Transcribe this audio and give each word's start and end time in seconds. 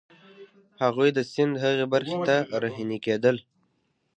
هغوی 0.83 1.09
د 1.13 1.19
سیند 1.31 1.53
هغې 1.63 1.85
برخې 1.93 2.17
ته 2.27 2.35
رهنيي 2.63 2.99
کېدل. 3.05 3.35